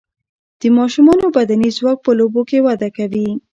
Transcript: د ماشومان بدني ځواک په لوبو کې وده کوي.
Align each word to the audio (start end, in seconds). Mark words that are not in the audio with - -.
د 0.59 0.63
ماشومان 0.77 1.19
بدني 1.35 1.69
ځواک 1.77 1.97
په 2.05 2.11
لوبو 2.19 2.41
کې 2.49 2.63
وده 2.67 2.89
کوي. 2.97 3.27